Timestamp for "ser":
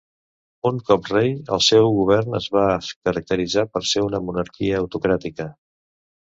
3.91-4.05